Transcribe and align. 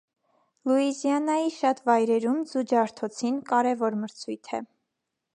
Լուիզիանայի 0.69 1.51
շատ 1.57 1.81
վայրերում 1.89 2.39
ձու 2.51 2.63
ջարդոցին 2.71 3.37
կարևոր 3.51 3.99
մրցույթ 4.05 4.51
է։ 4.59 4.63